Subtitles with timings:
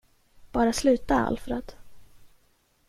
[0.53, 1.73] Bara sluta, Alfred.